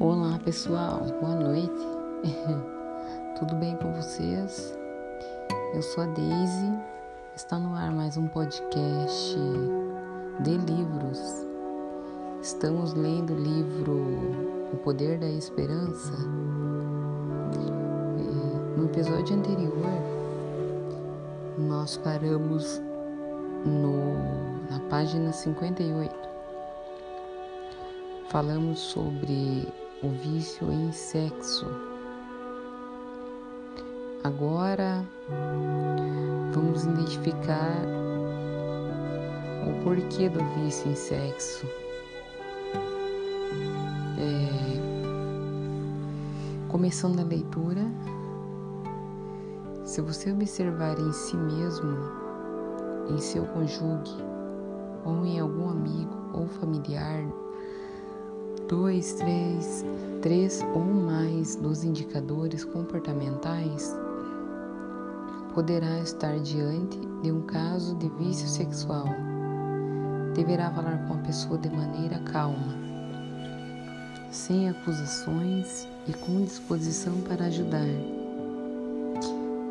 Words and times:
Olá 0.00 0.38
pessoal, 0.44 1.00
boa 1.20 1.36
noite. 1.36 1.72
Tudo 3.38 3.54
bem 3.54 3.76
com 3.76 3.92
vocês? 3.94 4.76
Eu 5.72 5.80
sou 5.80 6.02
a 6.02 6.06
Daisy. 6.08 6.72
Está 7.34 7.58
no 7.58 7.74
ar 7.74 7.90
mais 7.92 8.18
um 8.18 8.26
podcast 8.26 9.38
de 10.40 10.50
livros. 10.50 11.20
Estamos 12.42 12.92
lendo 12.92 13.32
o 13.32 13.38
livro 13.38 14.68
O 14.72 14.76
Poder 14.84 15.18
da 15.18 15.30
Esperança. 15.30 16.12
É, 17.54 18.78
no 18.78 18.86
episódio 18.86 19.36
anterior, 19.36 19.86
nós 21.56 21.96
paramos 21.96 22.82
no, 23.64 24.68
na 24.68 24.80
página 24.90 25.32
58 25.32 26.25
falamos 28.28 28.80
sobre 28.80 29.68
o 30.02 30.08
vício 30.08 30.70
em 30.72 30.90
sexo. 30.90 31.66
Agora 34.24 35.04
vamos 36.52 36.84
identificar 36.84 37.76
o 39.66 39.84
porquê 39.84 40.28
do 40.28 40.40
vício 40.56 40.90
em 40.90 40.96
sexo. 40.96 41.66
É, 44.18 44.48
começando 46.68 47.20
a 47.20 47.24
leitura, 47.24 47.86
se 49.84 50.00
você 50.00 50.32
observar 50.32 50.98
em 50.98 51.12
si 51.12 51.36
mesmo, 51.36 51.96
em 53.08 53.18
seu 53.18 53.44
cônjuge, 53.46 54.16
ou 55.04 55.24
em 55.24 55.38
algum 55.38 55.68
amigo 55.68 56.16
ou 56.34 56.48
familiar 56.48 57.24
dois, 58.68 59.14
três, 59.14 59.84
três 60.20 60.64
ou 60.74 60.84
mais 60.84 61.56
dos 61.56 61.84
indicadores 61.84 62.64
comportamentais, 62.64 63.96
poderá 65.54 66.00
estar 66.00 66.38
diante 66.40 66.98
de 67.22 67.30
um 67.30 67.42
caso 67.42 67.94
de 67.96 68.08
vício 68.08 68.48
sexual. 68.48 69.06
Deverá 70.34 70.70
falar 70.70 70.98
com 71.06 71.14
a 71.14 71.18
pessoa 71.18 71.56
de 71.58 71.70
maneira 71.70 72.18
calma, 72.30 72.74
sem 74.30 74.68
acusações 74.68 75.88
e 76.06 76.12
com 76.12 76.42
disposição 76.42 77.20
para 77.22 77.46
ajudar. 77.46 77.86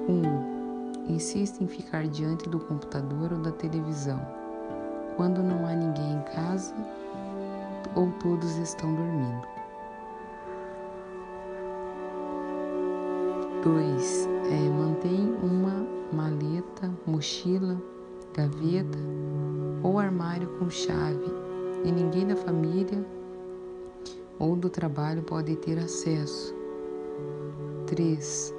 1. 0.08 0.12
Um, 0.12 1.14
insiste 1.14 1.62
em 1.62 1.68
ficar 1.68 2.08
diante 2.08 2.48
do 2.50 2.60
computador 2.60 3.34
ou 3.34 3.40
da 3.40 3.52
televisão. 3.52 4.20
Quando 5.18 5.44
não 5.44 5.68
há 5.68 5.74
ninguém 5.74 6.14
em 6.14 6.22
casa, 6.34 6.74
ou 7.96 8.12
todos 8.20 8.58
estão 8.58 8.94
dormindo. 8.94 9.56
2. 13.66 14.30
É, 14.52 14.70
mantém 14.70 15.34
uma 15.42 15.88
maleta, 16.14 16.92
mochila, 17.08 17.82
gaveta 18.32 19.00
ou 19.82 19.98
armário 19.98 20.48
com 20.60 20.70
chave 20.70 21.26
e 21.84 21.92
ninguém 21.92 22.28
da 22.28 22.36
família 22.36 23.04
ou 24.38 24.56
do 24.56 24.70
trabalho 24.70 25.24
pode 25.24 25.56
ter 25.56 25.80
acesso. 25.80 26.54
3. 27.88 28.54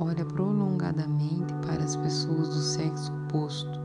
Olha 0.00 0.24
prolongadamente 0.24 1.54
para 1.64 1.84
as 1.84 1.94
pessoas 1.94 2.48
do 2.48 2.60
sexo 2.60 3.12
oposto 3.24 3.80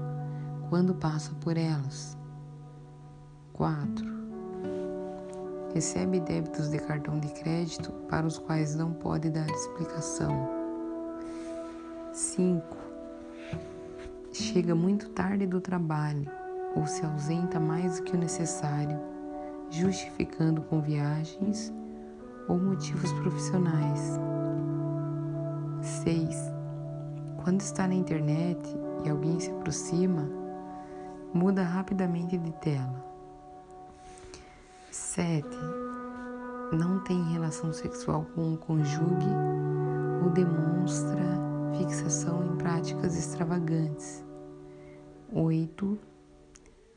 quando 0.70 0.96
passa 0.96 1.32
por 1.42 1.58
elas. 1.58 2.18
4 3.54 4.20
recebe 5.73 6.19
débitos 6.19 6.69
de 6.69 6.77
cartão 6.80 7.19
de 7.19 7.30
crédito 7.30 7.91
para 8.09 8.25
os 8.25 8.38
quais 8.38 8.75
não 8.75 8.94
pode 8.94 9.29
dar 9.29 9.50
explicação. 9.50 10.50
5. 12.13 12.78
Chega 14.31 14.75
muito 14.75 15.09
tarde 15.09 15.46
do 15.46 15.62
trabalho 15.62 16.29
ou 16.75 16.85
se 16.85 17.06
ausenta 17.06 17.59
mais 17.59 18.00
do 18.00 18.03
que 18.03 18.16
o 18.16 18.19
necessário, 18.19 19.00
justificando 19.69 20.62
com 20.63 20.81
viagens 20.81 21.73
ou 22.47 22.57
motivos 22.57 23.12
profissionais. 23.13 24.19
6. 25.81 26.35
Quando 27.44 27.62
está 27.62 27.88
na 27.88 27.94
internet 27.94 28.59
e 29.03 29.09
alguém 29.09 29.40
se 29.40 29.50
aproxima, 29.50 30.29
muda 31.34 31.63
rapidamente 31.63 32.38
de 32.38 32.51
tela 32.53 33.10
7. 34.91 35.47
Não 36.74 37.00
tem 37.06 37.24
relação 37.31 37.72
sexual 37.72 38.25
com 38.35 38.53
o 38.53 38.57
cônjuge 38.57 39.29
ou 40.22 40.29
demonstra 40.31 41.22
fixação 41.78 42.44
em 42.46 42.57
práticas 42.57 43.18
extravagantes. 43.18 44.22
8. 45.31 45.97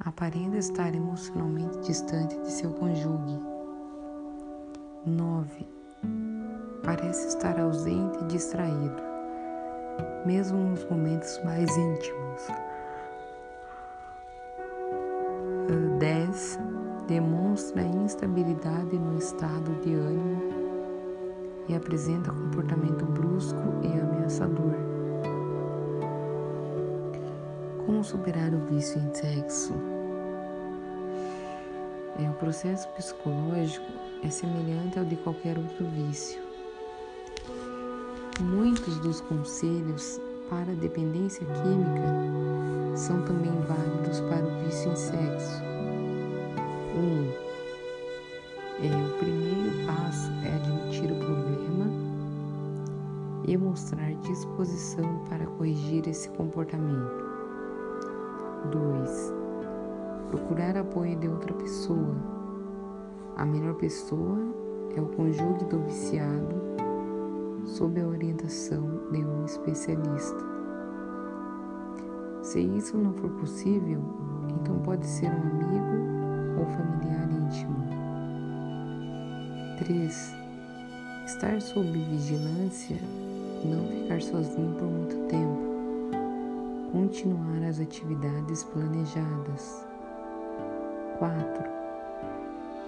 Aparenta 0.01 0.57
estar 0.57 0.93
emocionalmente 0.93 1.79
distante 1.83 2.37
de 2.41 2.51
seu 2.51 2.73
cônjuge. 2.73 3.39
9. 5.07 5.69
Parece 6.83 7.29
estar 7.29 7.61
ausente 7.61 8.19
e 8.25 8.27
distraído, 8.27 9.03
mesmo 10.27 10.59
nos 10.59 10.85
momentos 10.91 11.41
mais 11.45 11.71
íntimos. 11.77 12.49
Demonstra 17.15 17.81
instabilidade 17.81 18.99
no 18.99 19.17
estado 19.17 19.73
de 19.83 19.95
ânimo 19.95 20.43
e 21.69 21.77
apresenta 21.77 22.33
comportamento 22.33 23.05
brusco 23.05 23.63
e 23.85 24.01
ameaçador. 24.01 24.75
Como 27.87 28.03
superar 28.03 28.53
o 28.53 28.59
vício 28.67 29.01
em 29.01 29.15
sexo? 29.15 29.75
É, 32.19 32.29
o 32.29 32.33
processo 32.33 32.89
psicológico 32.97 33.87
é 34.25 34.29
semelhante 34.29 34.99
ao 34.99 35.05
de 35.05 35.15
qualquer 35.15 35.57
outro 35.57 35.87
vício. 35.87 36.43
Muitos 38.41 38.99
dos 38.99 39.21
conselhos 39.21 40.21
para 40.51 40.75
dependência 40.75 41.47
química 41.47 42.97
são 42.97 43.23
também 43.23 43.55
válidos 43.69 44.21
para 44.23 44.45
o 44.45 44.65
vício 44.65 44.91
em 44.91 44.97
sexo. 44.97 45.74
Um, 46.95 47.29
é, 48.81 48.87
o 48.87 49.19
primeiro 49.19 49.87
passo 49.87 50.31
é 50.45 50.55
admitir 50.55 51.11
o 51.11 51.17
problema 51.17 51.87
e 53.47 53.57
mostrar 53.57 54.13
disposição 54.23 55.25
para 55.29 55.45
corrigir 55.45 56.09
esse 56.09 56.29
comportamento. 56.31 57.25
2. 58.71 59.33
Procurar 60.31 60.77
apoio 60.77 61.17
de 61.19 61.29
outra 61.29 61.53
pessoa. 61.55 62.15
A 63.37 63.45
melhor 63.45 63.75
pessoa 63.75 64.39
é 64.97 65.01
o 65.01 65.07
cônjuge 65.07 65.65
do 65.65 65.81
viciado, 65.81 66.55
sob 67.67 68.01
a 68.01 68.07
orientação 68.07 68.83
de 69.11 69.25
um 69.25 69.45
especialista. 69.45 70.45
Se 72.43 72.61
isso 72.61 72.97
não 72.97 73.13
for 73.15 73.31
possível, 73.31 74.01
então 74.61 74.79
pode 74.81 75.07
ser 75.07 75.27
um 75.27 75.43
amigo 75.51 76.14
ou 76.59 76.67
familiar 76.67 77.29
íntimo. 77.31 77.85
3. 79.79 80.35
Estar 81.27 81.61
sob 81.61 81.91
vigilância, 81.91 82.97
não 83.65 83.87
ficar 83.89 84.21
sozinho 84.23 84.75
por 84.75 84.87
muito 84.87 85.17
tempo. 85.29 85.75
Continuar 86.93 87.69
as 87.69 87.81
atividades 87.81 88.63
planejadas. 88.65 89.87
4. 91.19 91.65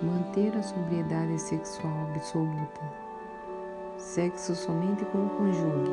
Manter 0.03 0.57
a 0.57 0.63
sobriedade 0.63 1.41
sexual 1.41 1.93
absoluta. 2.15 2.81
Sexo 3.99 4.55
somente 4.55 5.05
com 5.07 5.27
o 5.27 5.31
cônjuge. 5.31 5.93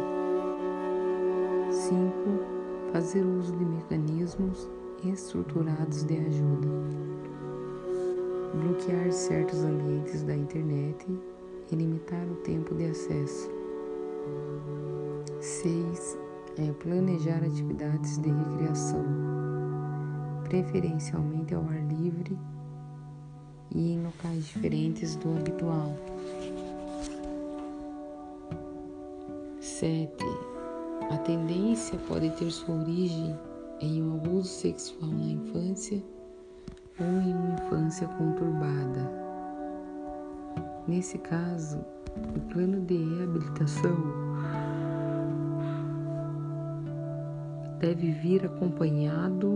5. 1.71 2.91
Fazer 2.91 3.23
uso 3.23 3.55
de 3.55 3.65
mecanismos 3.65 4.69
estruturados 5.03 6.03
de 6.03 6.17
ajuda 6.17 6.67
bloquear 8.53 9.11
certos 9.11 9.63
ambientes 9.63 10.23
da 10.23 10.35
internet 10.35 11.05
e 11.71 11.75
limitar 11.75 12.25
o 12.27 12.35
tempo 12.37 12.75
de 12.75 12.85
acesso. 12.85 13.49
6. 15.39 16.17
É 16.57 16.71
planejar 16.73 17.43
atividades 17.43 18.17
de 18.19 18.29
recreação, 18.29 19.03
preferencialmente 20.43 21.55
ao 21.55 21.63
ar 21.63 21.83
livre 21.87 22.37
e 23.71 23.93
em 23.93 24.03
locais 24.03 24.45
diferentes 24.45 25.15
do 25.15 25.29
habitual. 25.37 25.95
7. 29.59 30.13
A 31.09 31.17
tendência 31.17 31.97
pode 32.07 32.29
ter 32.37 32.51
sua 32.51 32.75
origem 32.75 33.37
em 33.81 34.03
um 34.03 34.15
abuso 34.15 34.47
sexual 34.47 35.09
na 35.09 35.25
infância 35.25 36.01
ou 36.99 37.05
em 37.05 37.33
uma 37.33 37.53
infância 37.53 38.07
conturbada. 38.07 39.09
Nesse 40.87 41.17
caso, 41.17 41.83
o 42.35 42.39
plano 42.51 42.81
de 42.81 42.95
reabilitação 42.95 43.97
deve 47.79 48.11
vir 48.11 48.45
acompanhado 48.45 49.49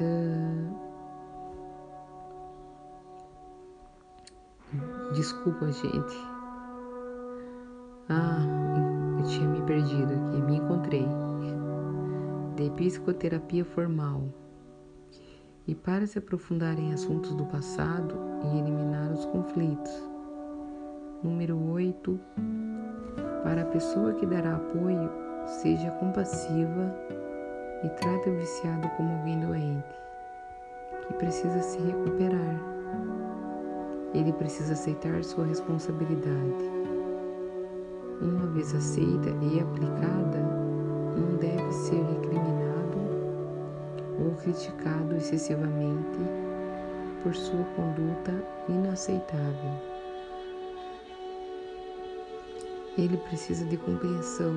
uh, 0.00 0.68
desculpa 5.14 5.70
gente. 5.72 6.16
Ah 8.08 8.58
eu 9.18 9.24
tinha 9.26 9.48
me 9.48 9.60
perdido 9.62 10.12
aqui 10.12 10.42
me 10.42 10.56
encontrei. 10.56 11.06
De 12.56 12.70
psicoterapia 12.70 13.64
formal 13.64 14.22
e 15.68 15.74
para 15.74 16.06
se 16.06 16.18
aprofundar 16.18 16.78
em 16.78 16.94
assuntos 16.94 17.34
do 17.34 17.44
passado 17.44 18.18
e 18.42 18.58
eliminar 18.58 19.12
os 19.12 19.26
conflitos. 19.26 19.92
Número 21.22 21.58
8. 21.72 22.18
Para 23.42 23.62
a 23.62 23.66
pessoa 23.66 24.14
que 24.14 24.24
dará 24.24 24.56
apoio, 24.56 25.10
seja 25.44 25.90
compassiva 25.92 26.96
e 27.84 27.88
trate 27.90 28.30
o 28.30 28.36
viciado 28.38 28.88
como 28.96 29.14
alguém 29.18 29.38
doente, 29.40 29.94
que 31.06 31.14
precisa 31.14 31.60
se 31.60 31.78
recuperar. 31.80 32.56
Ele 34.14 34.32
precisa 34.32 34.72
aceitar 34.72 35.22
sua 35.22 35.44
responsabilidade. 35.44 36.64
Uma 38.22 38.46
vez 38.46 38.74
aceita 38.74 39.28
e 39.42 39.60
aplicada, 39.60 40.38
não 41.14 41.36
deve 41.36 41.72
ser 41.72 42.02
recriminada 42.02 42.37
ou 42.37 42.37
criticado 44.42 45.14
excessivamente 45.16 46.18
por 47.22 47.34
sua 47.34 47.64
conduta 47.76 48.32
inaceitável. 48.68 49.72
Ele 52.96 53.16
precisa 53.16 53.64
de 53.64 53.76
compreensão, 53.76 54.54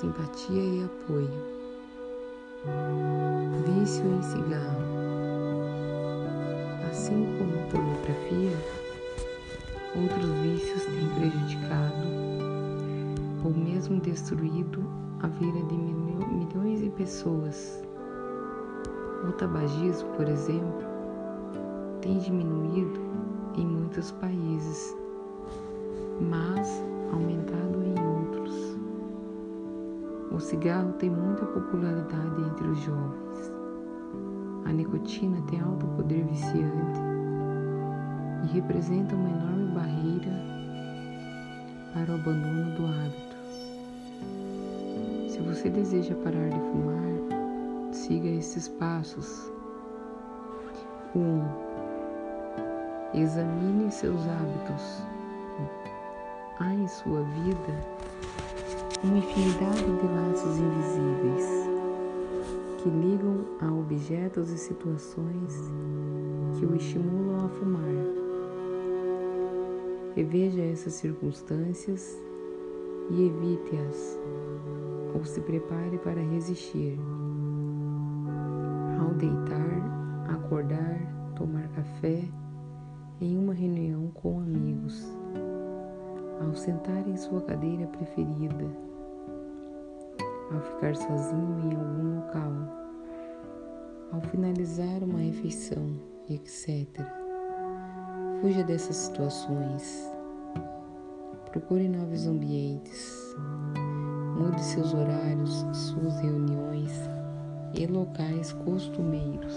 simpatia 0.00 0.62
e 0.62 0.84
apoio. 0.84 1.52
Vício 3.66 4.04
em 4.06 4.22
cigarro. 4.22 4.82
Assim 6.90 7.26
como 7.38 7.70
pornografia, 7.70 8.56
outros 9.96 10.30
vícios 10.42 10.84
têm 10.84 11.08
prejudicado 11.18 12.06
ou 13.44 13.50
mesmo 13.50 14.00
destruído 14.00 14.84
a 15.20 15.26
vida 15.26 15.58
de 15.66 15.74
milhões 15.74 16.80
de 16.80 16.90
pessoas 16.90 17.82
o 19.28 19.32
tabagismo, 19.32 20.08
por 20.16 20.28
exemplo, 20.28 20.82
tem 22.00 22.18
diminuído 22.18 23.00
em 23.56 23.66
muitos 23.66 24.10
países, 24.12 24.96
mas 26.20 26.82
aumentado 27.12 27.82
em 27.84 27.94
outros. 28.04 28.76
O 30.32 30.40
cigarro 30.40 30.92
tem 30.94 31.10
muita 31.10 31.46
popularidade 31.46 32.42
entre 32.42 32.68
os 32.68 32.78
jovens. 32.80 33.52
A 34.64 34.72
nicotina 34.72 35.40
tem 35.50 35.60
alto 35.60 35.86
poder 35.88 36.24
viciante 36.24 37.00
e 38.44 38.46
representa 38.54 39.14
uma 39.14 39.28
enorme 39.28 39.74
barreira 39.74 40.32
para 41.92 42.10
o 42.10 42.14
abandono 42.14 42.74
do 42.74 42.86
hábito. 42.86 43.36
Se 45.28 45.38
você 45.40 45.68
deseja 45.68 46.14
parar 46.16 46.48
de 46.48 46.58
fumar, 46.58 47.21
siga 48.12 48.28
esses 48.28 48.68
passos. 48.68 49.50
1. 51.14 51.18
Um, 51.18 51.42
examine 53.14 53.90
seus 53.90 54.20
hábitos. 54.28 55.02
Há 56.60 56.74
em 56.74 56.86
sua 56.86 57.22
vida 57.22 57.72
uma 59.02 59.16
infinidade 59.16 59.84
de 59.84 60.06
laços 60.06 60.58
invisíveis 60.58 61.46
que 62.82 62.90
ligam 62.90 63.46
a 63.60 63.72
objetos 63.72 64.50
e 64.50 64.58
situações 64.58 65.56
que 66.58 66.66
o 66.66 66.76
estimulam 66.76 67.46
a 67.46 67.48
fumar. 67.48 67.82
Reveja 70.14 70.60
essas 70.60 70.92
circunstâncias 70.92 72.20
e 73.10 73.26
evite-as, 73.26 74.18
ou 75.14 75.24
se 75.24 75.40
prepare 75.40 75.96
para 75.98 76.20
resistir 76.20 76.98
ao 79.12 79.18
deitar, 79.18 80.34
acordar, 80.34 80.98
tomar 81.36 81.68
café 81.68 82.24
em 83.20 83.36
uma 83.36 83.52
reunião 83.52 84.08
com 84.14 84.40
amigos, 84.40 85.06
ao 86.40 86.54
sentar 86.54 87.06
em 87.06 87.16
sua 87.16 87.42
cadeira 87.42 87.86
preferida, 87.88 88.64
ao 90.50 90.60
ficar 90.60 90.96
sozinho 90.96 91.60
em 91.60 91.76
algum 91.76 92.16
local, 92.16 92.52
ao 94.12 94.20
finalizar 94.22 95.02
uma 95.02 95.18
refeição, 95.18 96.00
etc. 96.30 96.88
Fuja 98.40 98.64
dessas 98.64 98.96
situações. 98.96 100.10
Procure 101.50 101.86
novos 101.86 102.26
ambientes. 102.26 103.36
Mude 104.38 104.62
seus 104.62 104.94
horários, 104.94 105.66
suas 105.72 106.18
reuniões 106.20 107.11
e 107.74 107.86
locais 107.86 108.52
costumeiros. 108.52 109.54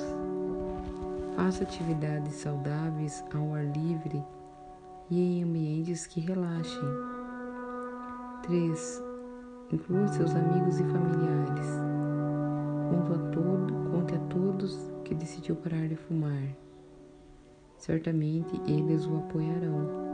Faça 1.36 1.64
atividades 1.64 2.34
saudáveis 2.36 3.24
ao 3.34 3.54
ar 3.54 3.66
livre 3.66 4.24
e 5.10 5.40
em 5.40 5.44
ambientes 5.44 6.08
que 6.08 6.22
relaxem. 6.22 6.88
3. 8.44 9.04
Inclua 9.72 10.08
seus 10.08 10.34
amigos 10.34 10.80
e 10.80 10.84
familiares. 10.84 11.68
Conte 12.90 13.14
a, 13.14 13.32
todo, 13.32 13.74
conte 13.92 14.16
a 14.16 14.20
todos 14.30 14.92
que 15.04 15.14
decidiu 15.14 15.56
parar 15.56 15.88
de 15.88 15.96
fumar. 15.96 16.56
Certamente 17.78 18.62
eles 18.66 19.06
o 19.06 19.18
apoiarão. 19.18 20.06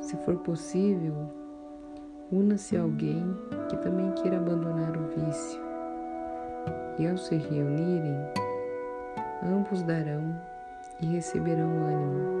Se 0.00 0.16
for 0.18 0.36
possível, 0.38 1.14
una-se 2.30 2.76
a 2.76 2.82
alguém 2.82 3.22
que 3.68 3.76
também 3.76 4.10
queira 4.12 4.38
abandonar 4.38 4.96
o 4.96 5.08
vício 5.08 5.71
e 6.98 7.06
ao 7.06 7.16
se 7.16 7.36
reunirem, 7.36 8.16
ambos 9.44 9.82
darão 9.82 10.34
e 11.00 11.06
receberão 11.06 11.68
ânimo. 11.68 12.32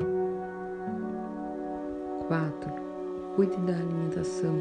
4. 2.28 2.72
Cuide 3.36 3.56
da 3.58 3.72
alimentação. 3.72 4.54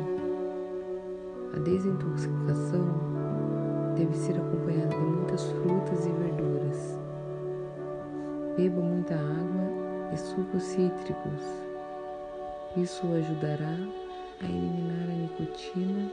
A 1.56 1.60
desintoxicação 1.60 2.86
deve 3.96 4.16
ser 4.16 4.38
acompanhada 4.38 4.96
de 4.96 5.02
muitas 5.02 5.44
frutas 5.44 6.06
e 6.06 6.10
verduras. 6.10 7.00
Beba 8.58 8.82
muita 8.82 9.16
água 9.16 10.14
e 10.14 10.18
sucos 10.18 10.64
cítricos. 10.64 11.42
Isso 12.78 13.06
ajudará 13.14 13.78
a 14.42 14.46
eliminar 14.46 15.10
a 15.10 15.14
nicotina 15.14 16.10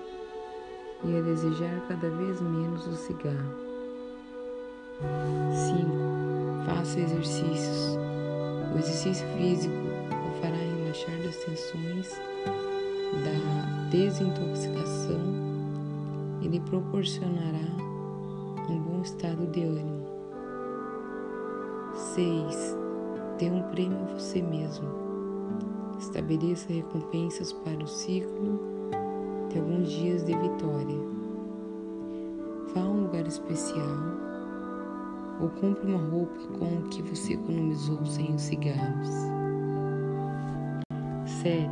e 1.05 1.17
a 1.17 1.21
desejar 1.23 1.81
cada 1.89 2.11
vez 2.11 2.41
menos 2.41 2.87
o 2.87 2.95
cigarro. 2.95 3.68
5. 5.01 6.65
Faça 6.67 6.99
exercícios. 7.01 7.97
O 8.75 8.79
exercício 8.79 9.27
físico 9.37 9.75
o 9.75 10.41
fará 10.41 10.57
relaxar 10.57 11.17
das 11.23 11.37
tensões 11.37 12.21
da 13.25 13.89
desintoxicação 13.91 15.21
e 16.43 16.49
lhe 16.49 16.61
proporcionará 16.61 17.67
um 18.69 18.79
bom 18.81 19.01
estado 19.03 19.47
de 19.47 19.63
ânimo. 19.63 20.07
6. 21.95 22.77
Dê 23.39 23.51
um 23.51 23.63
prêmio 23.71 23.99
a 24.03 24.15
você 24.15 24.43
mesmo. 24.43 24.89
Estabeleça 25.99 26.73
recompensas 26.73 27.53
para 27.53 27.83
o 27.83 27.87
ciclo 27.87 28.61
de 29.49 29.59
alguns 29.59 29.91
dias 29.91 30.25
de 30.25 30.37
vitória. 30.37 30.99
Vá 32.75 32.83
a 32.83 32.85
um 32.85 33.05
lugar 33.05 33.27
especial 33.27 34.28
ou 35.41 35.49
compre 35.49 35.87
uma 35.87 35.99
roupa 36.11 36.39
com 36.59 36.65
o 36.65 36.89
que 36.89 37.03
você 37.03 37.35
economizou 37.35 38.05
sem 38.07 38.35
os 38.35 38.43
cigarros. 38.43 39.09
7. 41.43 41.69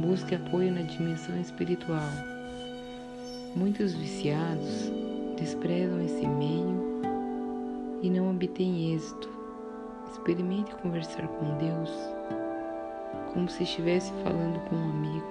Busque 0.00 0.34
apoio 0.34 0.72
na 0.72 0.82
dimensão 0.82 1.40
espiritual. 1.40 2.10
Muitos 3.56 3.94
viciados 3.94 4.92
desprezam 5.36 6.02
esse 6.02 6.26
meio 6.26 7.00
e 8.02 8.10
não 8.10 8.30
obtêm 8.30 8.92
êxito. 8.94 9.28
Experimente 10.10 10.74
conversar 10.76 11.26
com 11.28 11.56
Deus 11.58 11.90
como 13.32 13.48
se 13.48 13.62
estivesse 13.62 14.12
falando 14.24 14.58
com 14.68 14.76
um 14.76 14.90
amigo 14.90 15.26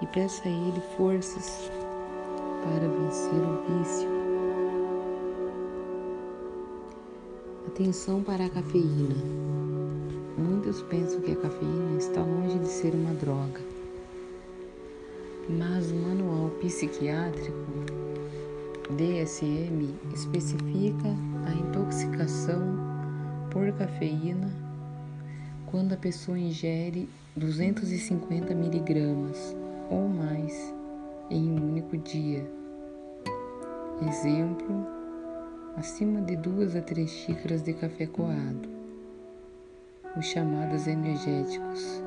e 0.00 0.06
peça 0.06 0.48
a 0.48 0.50
Ele 0.50 0.80
forças 0.96 1.70
para 2.62 2.88
vencer 2.88 3.32
o 3.34 3.78
vício. 3.78 4.21
Atenção 7.74 8.22
para 8.22 8.44
a 8.44 8.50
cafeína. 8.50 9.16
Muitos 10.36 10.82
pensam 10.82 11.22
que 11.22 11.32
a 11.32 11.36
cafeína 11.36 11.96
está 11.96 12.20
longe 12.20 12.58
de 12.58 12.68
ser 12.68 12.92
uma 12.94 13.14
droga, 13.14 13.62
mas 15.48 15.90
o 15.90 15.94
manual 15.94 16.50
psiquiátrico 16.60 17.56
DSM 18.90 19.88
especifica 20.12 21.16
a 21.46 21.52
intoxicação 21.54 22.60
por 23.50 23.72
cafeína 23.72 24.52
quando 25.64 25.94
a 25.94 25.96
pessoa 25.96 26.38
ingere 26.38 27.08
250 27.36 28.54
miligramas 28.54 29.56
ou 29.90 30.10
mais 30.10 30.74
em 31.30 31.50
um 31.50 31.70
único 31.70 31.96
dia. 31.96 32.46
Exemplo, 34.06 35.01
acima 35.76 36.20
de 36.20 36.36
duas 36.36 36.76
a 36.76 36.82
três 36.82 37.10
xícaras 37.10 37.62
de 37.62 37.72
café 37.72 38.06
coado. 38.06 38.68
Os 40.16 40.26
chamados 40.26 40.86
energéticos 40.86 42.02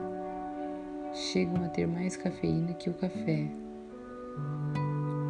chegam 1.13 1.63
a 1.65 1.69
ter 1.69 1.87
mais 1.87 2.15
cafeína 2.15 2.73
que 2.73 2.89
o 2.89 2.93
café. 2.93 3.47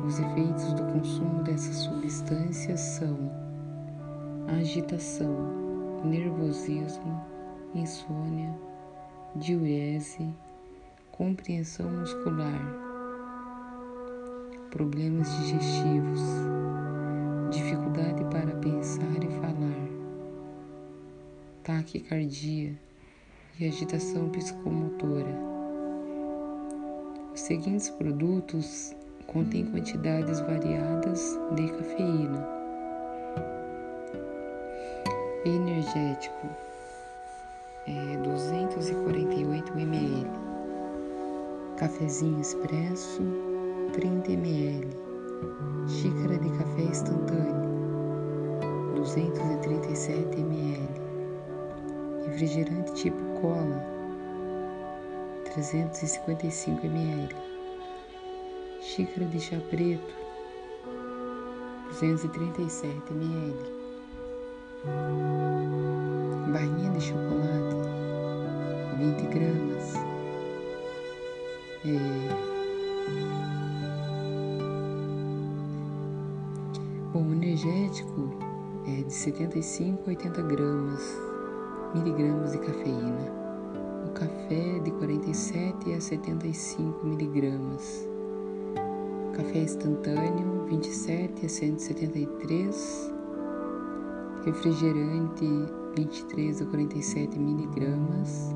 Os 0.06 0.20
efeitos 0.20 0.74
do 0.74 0.84
consumo 0.92 1.44
dessas 1.44 1.78
substâncias 1.78 2.80
são 2.80 3.18
agitação, 4.48 6.02
nervosismo, 6.04 7.26
insônia, 7.74 8.54
diurese, 9.36 10.34
compreensão 11.12 11.90
muscular, 11.90 12.62
problemas 14.70 15.30
digestivos, 15.40 16.22
dificuldade 17.50 18.24
para 18.26 18.56
pensar 18.58 19.24
e 19.24 19.28
falar, 19.40 19.88
taquicardia 21.64 22.74
e 23.60 23.68
agitação 23.68 24.30
psicomotora. 24.30 25.36
Os 27.34 27.42
seguintes 27.42 27.90
produtos 27.90 28.96
contêm 29.28 29.66
quantidades 29.66 30.40
variadas 30.40 31.40
de 31.56 31.68
cafeína. 31.70 32.48
Energético 35.46 36.48
é 37.88 38.18
248 38.18 39.78
ml. 39.78 40.28
Cafezinho 41.78 42.40
expresso 42.40 43.22
30 43.94 44.32
ml. 44.32 45.05
Xícara 45.88 46.38
de 46.38 46.50
café 46.58 46.82
instantâneo 46.82 47.66
237 48.96 50.42
ml. 50.42 50.90
Refrigerante 52.26 52.94
tipo 52.94 53.22
cola 53.42 53.86
355 55.54 56.86
ml. 56.86 57.36
Xícara 58.82 59.26
de 59.28 59.40
chá 59.40 59.58
preto 59.70 60.14
237 61.90 63.14
ml. 63.14 63.56
Barrinha 66.52 66.92
de 66.92 67.02
chocolate 67.02 67.76
20 68.98 69.28
gramas. 69.28 69.94
É... 71.86 73.35
Bom, 77.16 77.32
energético 77.32 78.30
é 78.86 79.02
de 79.02 79.14
75 79.14 80.02
a 80.06 80.10
80 80.10 80.42
gramas, 80.42 81.18
miligramas 81.94 82.52
de 82.52 82.58
cafeína. 82.58 83.32
O 84.06 84.10
café 84.10 84.80
de 84.84 84.92
47 84.92 85.94
a 85.94 86.02
75 86.02 87.06
miligramas. 87.06 88.06
Café 89.34 89.60
instantâneo 89.60 90.66
27 90.66 91.46
a 91.46 91.48
173. 91.48 93.14
Refrigerante 94.44 95.46
23 95.96 96.64
a 96.64 96.66
47 96.66 97.40
miligramas 97.40 98.54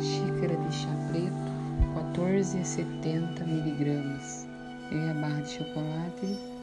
xícara 0.00 0.56
de 0.56 0.74
chá 0.74 0.96
preto, 1.10 1.92
14 2.14 2.60
a 2.60 2.64
70 2.64 3.44
miligramas. 3.44 4.48
E 4.90 5.10
a 5.10 5.12
barra 5.12 5.42
de 5.42 5.50
chocolate, 5.50 6.57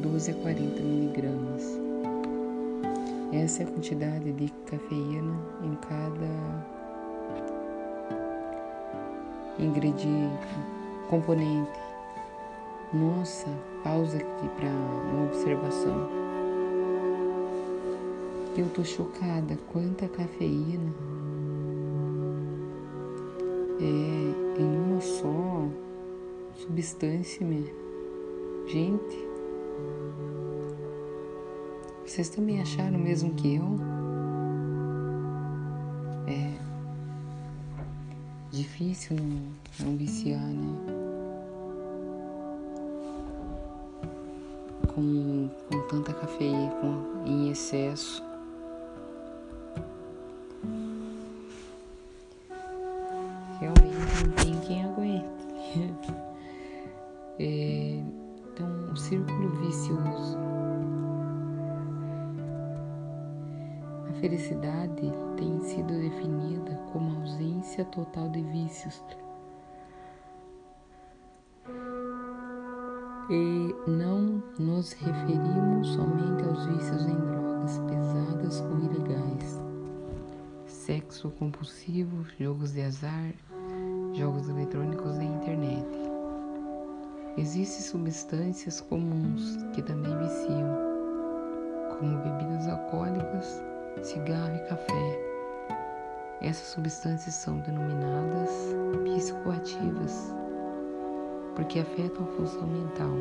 12 0.00 0.30
a 0.30 0.34
40 0.34 0.82
miligramas. 0.82 1.78
Essa 3.32 3.62
é 3.62 3.66
a 3.66 3.70
quantidade 3.70 4.32
de 4.32 4.48
cafeína 4.66 5.34
em 5.62 5.74
cada 5.76 6.78
ingrediente, 9.58 10.54
componente. 11.10 11.78
Nossa, 12.92 13.48
pausa 13.84 14.16
aqui 14.16 14.48
para 14.56 14.68
uma 14.68 15.26
observação. 15.26 16.08
Eu 18.56 18.68
tô 18.70 18.82
chocada 18.82 19.58
quanta 19.72 20.08
cafeína 20.08 20.92
é, 23.80 24.60
em 24.60 24.78
uma 24.86 25.00
só 25.00 25.68
substância, 26.54 27.46
minha. 27.46 27.72
gente. 28.66 29.27
Vocês 32.18 32.30
também 32.30 32.60
acharam 32.60 32.98
mesmo 32.98 33.32
que 33.34 33.54
eu? 33.54 33.78
É 36.26 36.52
difícil 38.50 39.16
não, 39.16 39.86
não 39.86 39.96
viciar, 39.96 40.42
né? 40.42 40.78
Com, 44.92 45.48
com 45.70 45.80
tanta 45.86 46.12
cafeína 46.12 46.72
em 47.24 47.52
excesso. 47.52 48.27
Existem 87.68 88.00
substâncias 88.00 88.80
comuns 88.80 89.58
que 89.74 89.82
também 89.82 90.16
viciam, 90.16 90.78
como 91.98 92.16
bebidas 92.16 92.66
alcoólicas, 92.66 93.62
cigarro 94.02 94.56
e 94.56 94.68
café. 94.70 95.20
Essas 96.40 96.68
substâncias 96.68 97.34
são 97.34 97.58
denominadas 97.58 98.74
psicoativas 99.04 100.34
porque 101.56 101.80
afetam 101.80 102.24
a 102.24 102.36
função 102.38 102.66
mental. 102.66 103.12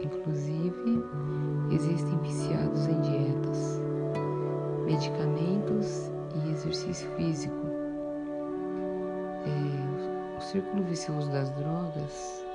Inclusive, 0.00 1.04
existem 1.70 2.18
viciados 2.18 2.88
em 2.88 3.00
dietas, 3.02 3.80
medicamentos 4.84 6.10
e 6.34 6.50
exercício 6.50 7.08
físico. 7.10 7.66
É, 9.46 10.36
o 10.36 10.40
círculo 10.40 10.82
vicioso 10.82 11.30
das 11.30 11.50
drogas 11.50 12.47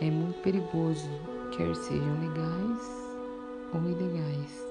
é 0.00 0.10
muito 0.10 0.38
perigoso, 0.42 1.08
quer 1.56 1.74
sejam 1.74 2.20
legais 2.20 3.06
ou 3.72 3.80
ilegais, 3.80 4.66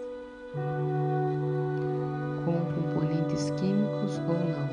com 2.46 2.53
componentes 2.75 3.50
químicos 3.51 4.20
ou 4.20 4.38
não, 4.38 4.70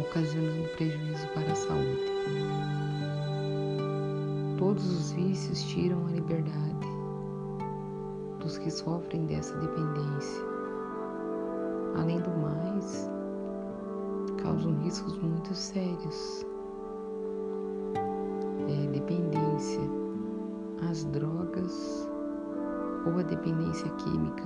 ocasionando 0.00 0.68
prejuízo 0.76 1.28
para 1.28 1.52
a 1.52 1.54
saúde. 1.54 2.12
Todos 4.58 4.84
os 4.84 5.12
vícios 5.12 5.62
tiram 5.62 6.04
a 6.06 6.10
liberdade 6.10 6.88
dos 8.40 8.58
que 8.58 8.70
sofrem 8.70 9.26
dessa 9.26 9.56
dependência. 9.58 10.42
Além 11.96 12.20
do 12.20 12.30
mais, 12.30 13.08
causam 14.42 14.76
riscos 14.80 15.16
muito 15.18 15.54
sérios 15.54 16.44
dependência 23.44 23.90
química, 23.90 24.44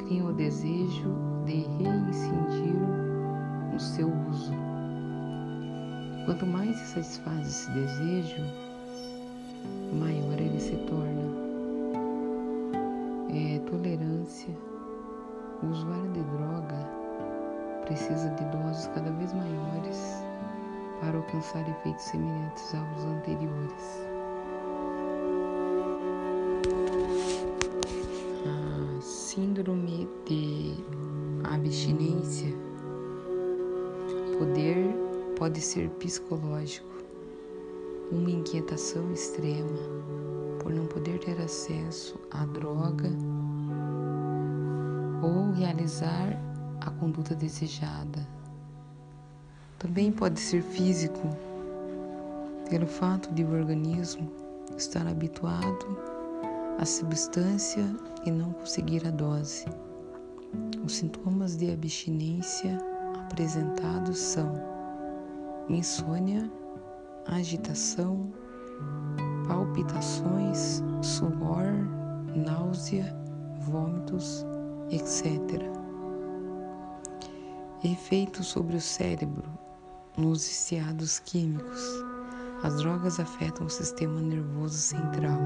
criam 0.00 0.28
o 0.28 0.32
desejo 0.34 1.14
de 1.46 1.62
reincidir 1.82 2.76
no 3.72 3.80
seu 3.80 4.12
uso. 4.28 4.52
Quanto 6.26 6.46
mais 6.46 6.76
se 6.76 6.86
satisfaz 6.88 7.46
esse 7.48 7.70
desejo, 7.70 8.42
maior 9.98 10.38
ele 10.38 10.60
se 10.60 10.76
torna. 10.76 11.38
É 13.30 13.58
tolerância. 13.60 14.54
O 15.62 15.66
usuário 15.68 16.12
de 16.12 16.20
droga 16.20 16.88
precisa 17.86 18.28
de 18.30 18.44
doses 18.44 18.86
cada 18.94 19.10
vez 19.12 19.32
maiores 19.32 20.22
para 21.00 21.16
alcançar 21.16 21.66
efeitos 21.68 22.04
semelhantes 22.04 22.74
aos 22.74 23.04
anteriores. 23.04 24.07
Ser 35.68 35.90
psicológico, 35.90 36.88
uma 38.10 38.30
inquietação 38.30 39.12
extrema 39.12 39.78
por 40.62 40.72
não 40.72 40.86
poder 40.86 41.18
ter 41.18 41.38
acesso 41.42 42.18
à 42.30 42.46
droga 42.46 43.10
ou 45.22 45.52
realizar 45.52 46.40
a 46.80 46.90
conduta 46.92 47.34
desejada. 47.34 48.26
Também 49.78 50.10
pode 50.10 50.40
ser 50.40 50.62
físico, 50.62 51.28
pelo 52.70 52.86
fato 52.86 53.30
de 53.34 53.44
o 53.44 53.52
organismo 53.52 54.32
estar 54.74 55.06
habituado 55.06 55.98
à 56.78 56.86
substância 56.86 57.84
e 58.24 58.30
não 58.30 58.52
conseguir 58.52 59.06
a 59.06 59.10
dose. 59.10 59.66
Os 60.82 60.96
sintomas 60.96 61.58
de 61.58 61.70
abstinência 61.70 62.78
apresentados 63.26 64.16
são 64.16 64.77
insônia, 65.68 66.50
agitação, 67.26 68.32
palpitações, 69.46 70.82
suor, 71.02 71.72
náusea, 72.34 73.14
vômitos, 73.60 74.46
etc. 74.90 75.62
Efeito 77.84 78.42
sobre 78.42 78.76
o 78.76 78.80
cérebro 78.80 79.44
nos 80.16 80.46
viciados 80.46 81.18
químicos. 81.20 82.04
As 82.62 82.76
drogas 82.78 83.20
afetam 83.20 83.66
o 83.66 83.70
sistema 83.70 84.20
nervoso 84.20 84.76
central. 84.76 85.38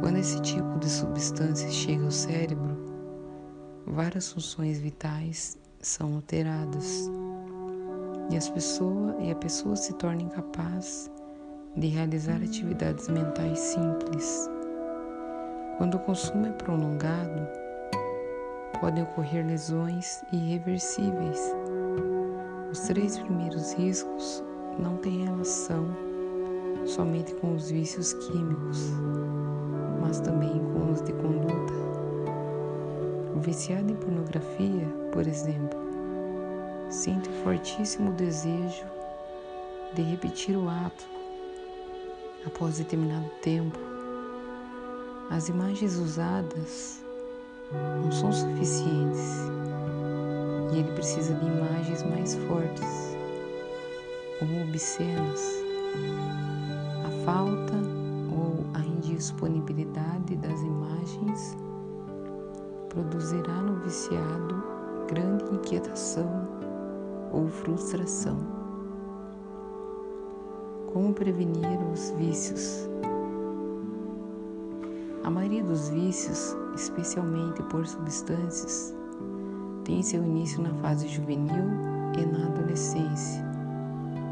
Quando 0.00 0.18
esse 0.18 0.40
tipo 0.42 0.78
de 0.80 0.90
substância 0.90 1.70
chega 1.70 2.04
ao 2.04 2.10
cérebro, 2.10 2.76
várias 3.86 4.30
funções 4.32 4.80
vitais 4.80 5.56
são 5.80 6.14
alteradas 6.14 7.08
e, 8.30 8.36
as 8.36 8.48
pessoa, 8.48 9.16
e 9.20 9.30
a 9.30 9.34
pessoa 9.34 9.76
se 9.76 9.92
torna 9.94 10.22
incapaz 10.22 11.10
de 11.76 11.86
realizar 11.88 12.36
atividades 12.36 13.08
mentais 13.08 13.58
simples. 13.58 14.50
Quando 15.78 15.94
o 15.94 16.00
consumo 16.00 16.46
é 16.46 16.52
prolongado, 16.52 17.48
podem 18.80 19.02
ocorrer 19.02 19.46
lesões 19.46 20.22
irreversíveis. 20.32 21.40
Os 22.70 22.80
três 22.80 23.18
primeiros 23.18 23.72
riscos 23.74 24.44
não 24.78 24.96
têm 24.96 25.24
relação 25.24 25.86
somente 26.86 27.34
com 27.36 27.54
os 27.54 27.70
vícios 27.70 28.12
químicos, 28.14 28.90
mas 30.00 30.20
também 30.20 30.60
com 30.72 30.90
os 30.90 31.00
de 31.02 31.12
conduta. 31.12 31.72
O 33.34 33.40
viciado 33.40 33.90
em 33.90 33.96
pornografia, 33.96 34.86
por 35.12 35.26
exemplo, 35.26 35.81
sente 36.92 37.28
um 37.30 37.42
fortíssimo 37.42 38.12
desejo 38.12 38.84
de 39.94 40.02
repetir 40.02 40.56
o 40.56 40.68
ato 40.68 41.06
após 42.46 42.76
determinado 42.76 43.30
tempo. 43.40 43.78
As 45.30 45.48
imagens 45.48 45.96
usadas 45.96 47.02
não 48.02 48.12
são 48.12 48.30
suficientes 48.30 49.48
e 50.72 50.80
ele 50.80 50.92
precisa 50.92 51.34
de 51.34 51.46
imagens 51.46 52.02
mais 52.02 52.34
fortes 52.46 53.16
ou 54.42 54.68
obscenas. 54.68 55.40
A 57.06 57.24
falta 57.24 57.74
ou 58.36 58.66
a 58.74 58.80
indisponibilidade 58.80 60.36
das 60.36 60.60
imagens 60.60 61.56
produzirá 62.90 63.54
no 63.62 63.80
viciado 63.80 64.62
grande 65.08 65.44
inquietação 65.54 66.61
ou 67.32 67.48
frustração. 67.48 68.36
Como 70.92 71.14
prevenir 71.14 71.80
os 71.92 72.10
vícios? 72.10 72.88
A 75.24 75.30
maioria 75.30 75.64
dos 75.64 75.88
vícios, 75.88 76.54
especialmente 76.74 77.62
por 77.64 77.86
substâncias, 77.86 78.94
tem 79.84 80.02
seu 80.02 80.22
início 80.22 80.62
na 80.62 80.74
fase 80.74 81.08
juvenil 81.08 81.64
e 82.18 82.26
na 82.26 82.46
adolescência. 82.46 83.42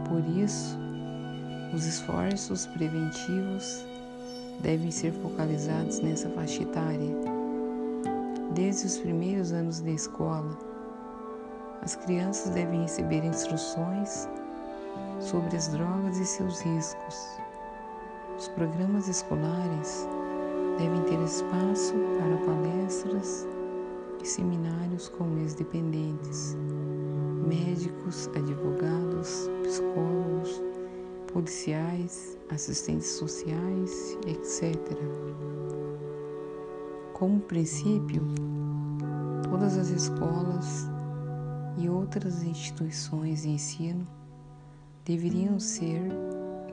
Por 0.09 0.21
isso, 0.37 0.79
os 1.73 1.87
esforços 1.87 2.67
preventivos 2.67 3.87
devem 4.61 4.91
ser 4.91 5.13
focalizados 5.13 6.01
nessa 6.01 6.29
faixa 6.31 6.63
etária. 6.63 7.17
Desde 8.53 8.87
os 8.87 8.99
primeiros 8.99 9.53
anos 9.53 9.81
da 9.81 9.91
escola, 9.91 10.59
as 11.83 11.97
crianças 11.97 12.51
devem 12.51 12.83
receber 12.83 13.25
instruções 13.25 14.29
sobre 15.19 15.57
as 15.57 15.69
drogas 15.69 16.19
e 16.19 16.27
seus 16.27 16.61
riscos. 16.61 17.41
Os 18.39 18.49
programas 18.49 19.09
escolares 19.09 20.09
devem 20.79 21.03
ter 21.05 21.23
espaço 21.25 21.95
para 22.19 22.37
palestras 22.47 23.47
e 24.23 24.27
seminários 24.27 25.09
com 25.09 25.39
ex-dependentes, 25.39 26.57
médicos, 27.47 28.29
advogados, 28.29 29.49
psicólogos, 29.63 30.63
policiais, 31.33 32.37
assistentes 32.51 33.09
sociais, 33.09 34.19
etc. 34.27 34.77
Como 37.15 37.41
princípio, 37.41 38.23
todas 39.51 39.77
as 39.77 39.91
escolas 39.91 40.89
e 41.79 41.89
outras 41.89 42.43
instituições 42.43 43.43
de 43.43 43.51
ensino 43.51 44.07
deveriam 45.05 45.59
ser 45.59 46.03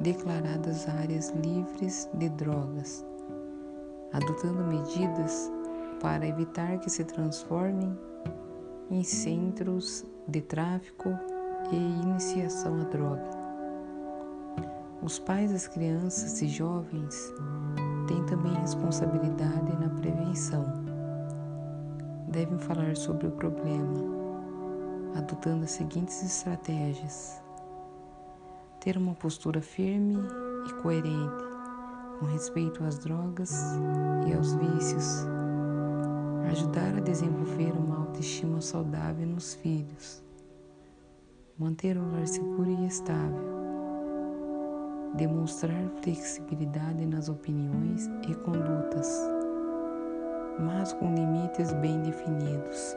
declaradas 0.02 0.88
áreas 0.88 1.30
livres 1.32 2.10
de 2.14 2.30
drogas 2.30 3.06
adotando 4.14 4.64
medidas 4.64 5.52
para 6.02 6.28
evitar 6.28 6.80
que 6.80 6.90
se 6.90 7.04
transformem 7.04 7.98
em 8.90 9.04
centros 9.04 10.06
de 10.28 10.42
tráfico 10.42 11.10
e 11.72 11.76
iniciação 11.76 12.82
à 12.82 12.84
droga. 12.86 13.38
Os 15.02 15.20
pais 15.20 15.52
das 15.52 15.68
crianças 15.68 16.42
e 16.42 16.48
jovens 16.48 17.34
têm 18.08 18.24
também 18.26 18.54
responsabilidade 18.56 19.78
na 19.80 19.90
prevenção. 19.90 20.66
Devem 22.30 22.58
falar 22.60 22.96
sobre 22.96 23.28
o 23.28 23.32
problema, 23.32 24.17
adotando 25.16 25.64
as 25.64 25.72
seguintes 25.72 26.24
estratégias: 26.24 27.42
ter 28.80 28.98
uma 28.98 29.14
postura 29.14 29.62
firme 29.62 30.18
e 30.68 30.74
coerente 30.82 31.48
com 32.20 32.26
respeito 32.26 32.84
às 32.84 32.98
drogas 32.98 33.52
e 34.28 34.34
aos 34.34 34.54
vícios, 34.56 35.26
ajudar 36.50 36.96
a 36.96 37.00
desenvolver 37.00 37.72
uma 37.72 37.98
autoestima 38.00 38.60
saudável 38.62 39.28
nos 39.28 39.54
filhos, 39.56 40.24
manter 41.58 41.98
o 41.98 42.12
lar 42.12 42.28
seguro 42.28 42.70
e 42.70 42.88
estável, 42.88 43.58
demonstrar 45.16 45.90
flexibilidade 46.02 47.06
nas 47.06 47.30
opiniões 47.30 48.08
e 48.28 48.34
condutas, 48.36 49.22
mas 50.60 50.94
com 50.94 51.14
limites 51.14 51.72
bem 51.74 52.02
definidos. 52.02 52.96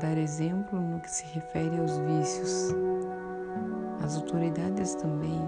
Dar 0.00 0.18
exemplo 0.18 0.80
no 0.80 0.98
que 0.98 1.08
se 1.08 1.24
refere 1.26 1.78
aos 1.78 1.96
vícios. 1.98 2.74
As 4.02 4.16
autoridades 4.16 4.96
também 4.96 5.40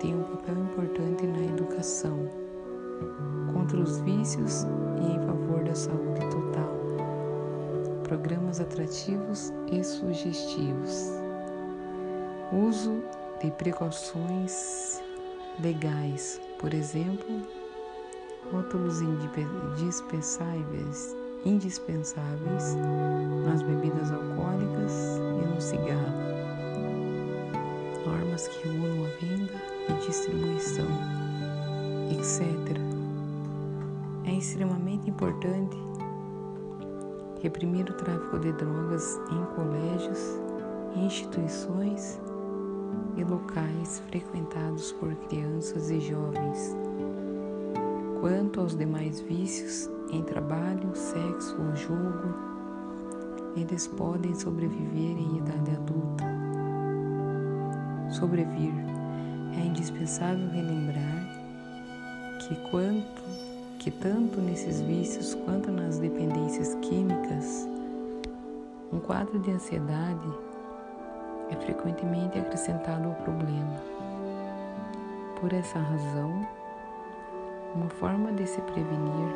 tem 0.00 0.16
um 0.16 0.24
papel 0.24 0.58
importante 0.58 1.24
na 1.24 1.44
educação 1.44 2.28
contra 3.52 3.78
os 3.78 4.00
vícios 4.00 4.66
e 5.00 5.12
em 5.12 5.24
favor 5.24 5.62
da 5.62 5.76
saúde 5.76 6.28
total. 6.28 6.74
Programas 8.02 8.60
atrativos 8.60 9.52
e 9.70 9.84
sugestivos. 9.84 11.12
Uso 12.52 13.00
de 13.40 13.52
precauções 13.52 15.00
legais, 15.60 16.40
por 16.58 16.74
exemplo, 16.74 17.42
rótulos 18.50 19.00
indispensáveis 19.00 21.14
indispensáveis 21.44 22.76
nas 23.44 23.62
bebidas 23.62 24.10
alcoólicas 24.10 25.18
e 25.42 25.46
no 25.46 25.60
cigarro. 25.60 26.24
Normas 28.06 28.48
que 28.48 28.68
regulam 28.68 29.04
a 29.04 29.08
venda 29.20 29.52
e 29.88 30.06
distribuição, 30.06 30.86
etc. 32.10 32.78
É 34.26 34.32
extremamente 34.32 35.10
importante 35.10 35.76
reprimir 37.42 37.88
o 37.90 37.92
tráfico 37.92 38.38
de 38.38 38.52
drogas 38.52 39.20
em 39.30 39.54
colégios, 39.54 40.40
instituições 40.96 42.18
e 43.16 43.24
locais 43.24 44.02
frequentados 44.08 44.92
por 44.92 45.14
crianças 45.28 45.90
e 45.90 46.00
jovens. 46.00 46.74
Quanto 48.24 48.58
aos 48.58 48.74
demais 48.74 49.20
vícios 49.20 49.90
em 50.10 50.22
trabalho, 50.22 50.96
sexo 50.96 51.54
ou 51.60 51.76
jogo, 51.76 52.34
eles 53.54 53.86
podem 53.86 54.34
sobreviver 54.34 55.18
em 55.18 55.36
idade 55.36 55.72
adulta. 55.72 56.24
Sobrevir 58.08 58.72
é 59.58 59.66
indispensável 59.66 60.48
relembrar 60.48 61.28
que 62.40 62.56
quanto 62.70 63.22
que 63.78 63.90
tanto 63.90 64.40
nesses 64.40 64.80
vícios 64.80 65.34
quanto 65.44 65.70
nas 65.70 65.98
dependências 65.98 66.74
químicas, 66.76 67.68
um 68.90 69.00
quadro 69.00 69.38
de 69.38 69.50
ansiedade 69.50 70.32
é 71.50 71.56
frequentemente 71.56 72.38
acrescentado 72.38 73.06
ao 73.06 73.14
problema. 73.16 73.82
Por 75.38 75.52
essa 75.52 75.78
razão, 75.78 76.63
uma 77.74 77.88
forma 77.88 78.32
de 78.32 78.46
se 78.46 78.60
prevenir 78.60 79.34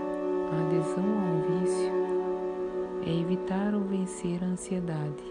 a 0.53 0.67
adesão 0.67 1.05
a 1.05 1.25
um 1.27 1.61
vício 1.61 1.93
é 3.07 3.21
evitar 3.21 3.75
ou 3.75 3.81
vencer 3.83 4.43
a 4.43 4.47
ansiedade. 4.47 5.25